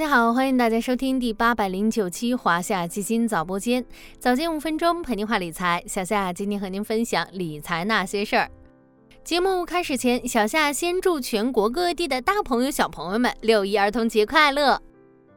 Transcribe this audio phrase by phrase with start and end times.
[0.00, 3.84] 大家好，欢迎大家收听第八百零九期华夏基金早播间，
[4.18, 5.84] 早间五分钟陪您话理财。
[5.86, 8.50] 小夏今天和您分享理财那些事儿。
[9.22, 14.80] 节目开始前，小夏先祝全国各地的大朋友小朋友们六一儿童节快乐。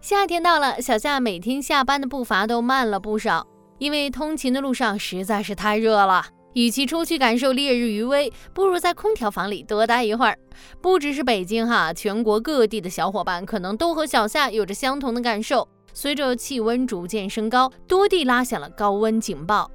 [0.00, 3.44] 夏天到了，小夏每天下班的步伐都慢了不少，
[3.78, 6.24] 因为通勤的路上实在是太热了。
[6.54, 10.38] 与其出去感受烈日余威，不如在空调房里多待一会儿。
[10.80, 15.66] 不只是北京哈，全国各地的小伙伴可能都和小夏有着相同的感受。
[15.94, 19.70] 随着气温逐渐升高，多地拉响了高温警报。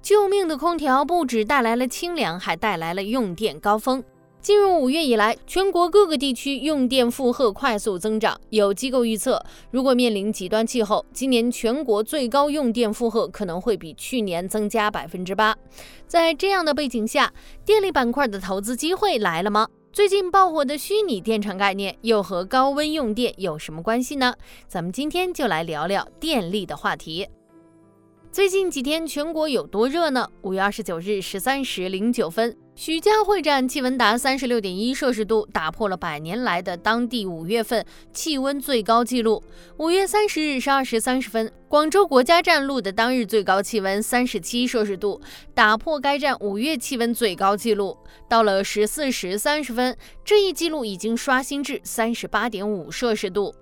[0.00, 4.02] 救命的空调不止带来了清凉，还带来了用电高峰。
[4.44, 8.38] 进入五月以来，全国各个地区用电负荷快速增长。
[8.50, 15.56] 有机构预测，如果面临极端气候，今年全国最高用电负荷可能会比去年增加百分之八。
[16.06, 17.32] 在这样的背景下，
[17.64, 19.66] 电力板块的投资机会来了吗？
[19.90, 24.34] 最近爆火的虚拟电厂概念又和高温用电有什么关系呢？
[24.68, 27.26] 咱们今天就来聊聊电力的话题。
[28.34, 30.28] 最近几天全国有多热呢？
[30.42, 32.56] 五月二十九日十三时零九分。
[32.74, 39.40] 徐家汇站气温达三十六点一摄氏度，打破了百年来的当地五月份气温最高纪录。
[39.76, 45.20] 五月三十日十二时三十分，广州国家站录的当日最高气温三十七摄氏度，
[45.54, 47.96] 打破该站五月气温最高纪录。
[48.28, 53.54] 到了十四时三十分，这一记录已经刷新至三十八点五摄氏度。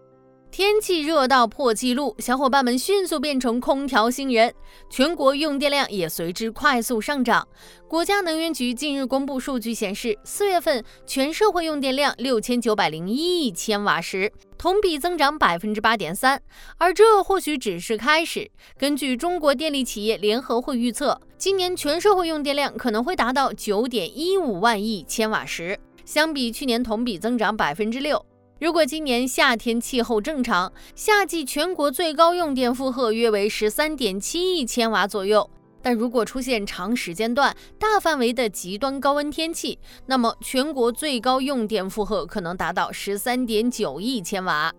[0.52, 4.52] 天气热到破纪录，小伙伴们迅速变成空调新人，
[4.90, 7.48] 全国用电量也随之快速上涨。
[7.88, 16.38] 国家能源局近日公布数据显示，四月份全社会用电量六千九百零一亿千瓦时，同比增长百分之八点三。
[16.76, 18.50] 而这或许只是开始。
[18.76, 28.22] 根据中国电力企业联合会预测，今年全社会用电量可能会达到九点一五万亿千瓦时，相比去年同比增长百分之六。
[28.62, 35.50] 如果今年夏天气候正常，夏季全国最高用电负荷约为十三点七亿千瓦左右。
[35.82, 39.76] 但如果出现长时间段、大范围的极端高温天气，
[40.06, 44.72] 那么全国最高用电负荷可能达到十三点九亿千瓦。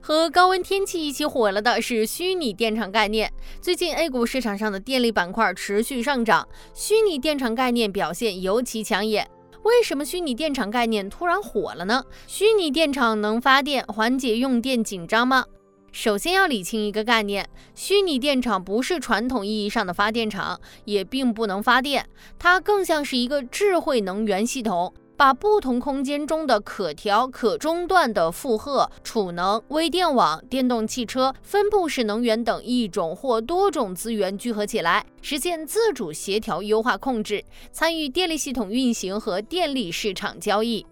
[0.00, 3.30] 和高温天气一起火了的是虚拟电厂概念。
[3.60, 9.28] 最近 A 股市场上的电力板块持续上涨，虚拟电厂概念表现尤其抢眼。
[9.66, 12.04] 为什么虚拟电厂概念突然火了呢？
[12.28, 15.44] 虚拟电厂能发电，缓解用电紧张吗？
[15.90, 24.94] 首先要理清一个概念：虚拟电厂不是传统意义上的发电厂，也并不能发电，它更像是一个智慧能源系统。
[25.16, 40.84] 把不同空间中的可调、可中断的负荷、储能、微电网、电动汽车、分布式能源等一种或多种资源聚合起来，实现自主协调、优化控制，参与电力系统运行和电力市场交易。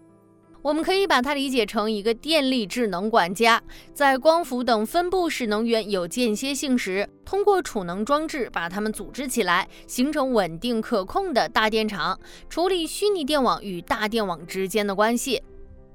[0.65, 3.61] 我们可以把它理解成一个电力智能管家，
[3.93, 15.39] 在光伏等分布式能源有间歇性时，通过储能装置把它们组织起来，形成稳定可控的大电场，处理虚拟电网与大电网之间的关系。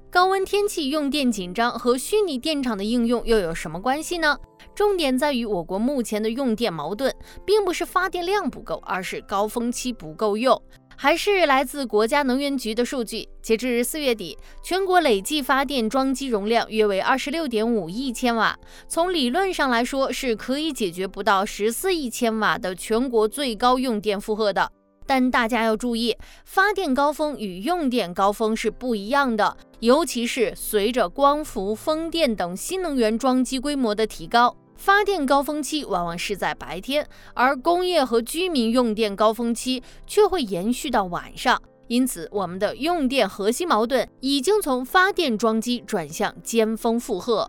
[0.09, 4.37] 高温天气用电紧张和虚拟电厂的应用又有什么关系呢？
[4.73, 7.13] 重点在于我国目前的用电矛盾，
[7.45, 10.61] 并不是发电量不够，而是高峰期不够用。
[11.03, 18.55] 还是来自国家能源局的数据，截至四月底，全国累计发电装机容量约为二十六点五亿千瓦。
[18.87, 24.71] 从理论上来说，是可以解决不到十四亿千瓦的全国最高用电负荷的。
[25.07, 34.55] 但大家要注意，发电高峰与用电高峰是不一样的，尤其是随着光伏、风电等新能源装机规模的提高。
[34.81, 41.61] 发电高峰期往往是在白天，而工业和居民用电高峰期却会延续到晚上。
[41.85, 47.47] 因此，我们的用电核心矛盾已经从发电装机转向尖峰负荷。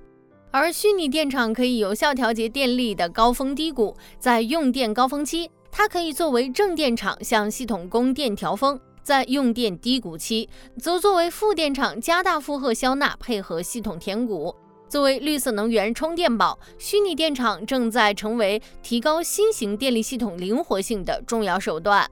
[0.50, 14.55] 而虚拟电厂可以有效调节电力的高峰低谷，在用电高峰期，它可以作为正电场向系统供电调峰；在用电低谷期，则作为负电场加大负荷消纳，配合系统填谷。
[14.93, 22.06] 作为绿色能源充电宝，虚拟电厂正在成为提高新型电力系统灵活性的重要手段。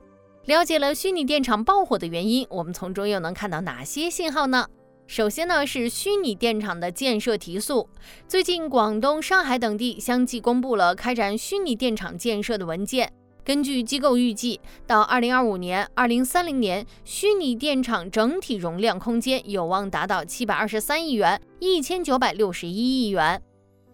[0.47, 4.67] 了解了虚拟电厂爆火的原因，我们从中又能看到哪些信号呢？
[5.07, 7.87] 首先呢是虚拟电厂的建设提速。
[8.27, 13.13] 最近，广东、上海等地相继公布了开展虚拟电厂建设的文件。
[13.51, 23.43] 根据机构预计，到二零二五年、二零三零年，虚拟电厂整体容量空间有望达到七百二十三亿元、一千九百六十一亿元。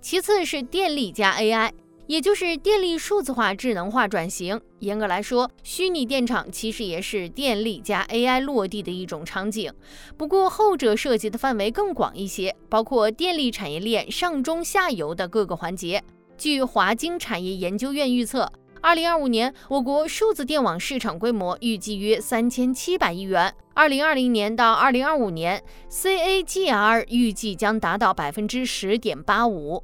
[0.03, 1.73] 其次是电力加 AI，
[2.07, 4.61] 也就是电力数字化、智能化转型。
[4.81, 9.73] 严格来说，虚拟电厂其实也是电力加 AI 落地的一种场景，
[10.19, 16.05] 不过后者涉及的范围更广一些，包括电力产业链上中下游的各个环节。
[16.37, 18.53] 据华经产业研究院预测，
[18.87, 23.53] 二零二五年我国数字电网市场规模预计约三千七百亿元。
[23.75, 25.61] 二零二零年到二零二五年
[25.91, 29.83] ，CAGR 预计将达到百分之十点八五。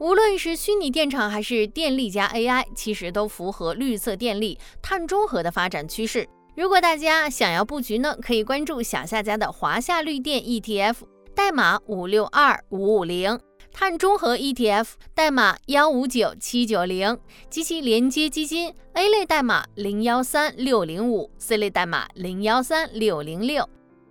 [0.00, 6.28] 无论是虚拟电厂还是电力加 AI，其实都符合绿色电力、碳中和的发展趋势。
[6.54, 10.96] 如果大家想要布局呢，可以关注小夏家的华夏绿电 ETF，
[11.34, 13.38] 代码五六二五五零；
[13.78, 17.18] 碳中和 ETF 代码幺五九七九零
[17.50, 23.68] 及其连接基金 A 类代码零幺三六零五，C 类代码零幺三六零六。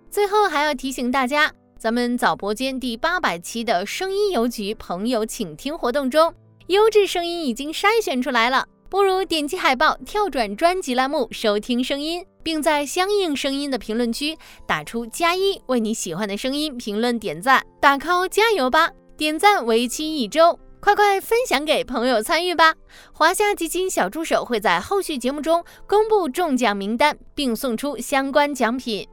[0.08, 1.52] 最后还要提醒大家。
[1.76, 6.32] 咱们早播间第八百期的声音邮局朋友请听活动中，
[6.68, 18.92] 优质声音已经筛选出来了，不如点击海报跳转专辑栏目收听声音，并在相应声音的评论区打出加一，为你喜欢的声音评论点赞打 call 加油吧！
[19.16, 22.74] 点赞为期一周，快快分享给朋友参与吧！
[23.12, 29.08] 华夏基金小助手会在后续节目中公布中奖名单，并送出相关奖品。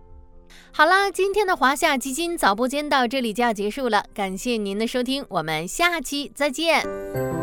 [0.71, 7.42] 好啦，今天的华夏基金早播间到这里就要结束了，感谢您的收听，我们下期再见。